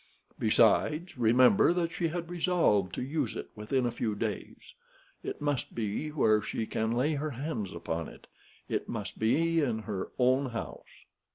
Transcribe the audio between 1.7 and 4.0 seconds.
that she had resolved to use it within a